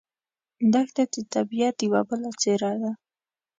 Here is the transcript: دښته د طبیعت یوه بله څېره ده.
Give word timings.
دښته 0.73 1.03
د 1.13 1.15
طبیعت 1.33 1.75
یوه 1.87 2.01
بله 2.09 2.29
څېره 2.41 2.71
ده. 2.81 2.91